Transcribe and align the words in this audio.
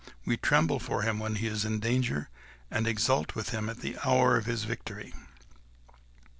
we 0.25 0.35
tremble 0.35 0.79
for 0.79 1.03
him 1.03 1.19
when 1.19 1.35
he 1.35 1.45
is 1.45 1.63
in 1.63 1.79
danger, 1.79 2.27
and 2.71 2.87
exult 2.87 3.35
with 3.35 3.49
him 3.49 3.69
in 3.69 3.77
the 3.81 3.95
hour 4.03 4.35
of 4.35 4.47
his 4.47 4.63
victory." 4.63 5.13